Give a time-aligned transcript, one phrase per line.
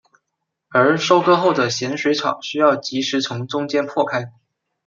[0.69, 4.33] 而收割后的咸水草需要即时从中间破开。